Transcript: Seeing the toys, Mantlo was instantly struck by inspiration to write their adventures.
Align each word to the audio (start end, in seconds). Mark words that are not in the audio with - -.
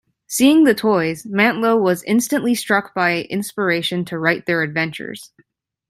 Seeing 0.25 0.63
the 0.63 0.73
toys, 0.73 1.27
Mantlo 1.27 1.79
was 1.79 2.01
instantly 2.05 2.55
struck 2.55 2.95
by 2.95 3.21
inspiration 3.29 4.03
to 4.05 4.17
write 4.17 4.47
their 4.47 4.63
adventures. 4.63 5.31